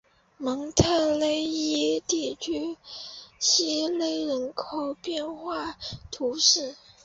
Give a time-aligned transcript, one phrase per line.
[0.39, 2.75] 蒙特勒伊地区
[3.37, 5.77] 希勒人口变化
[6.09, 6.75] 图示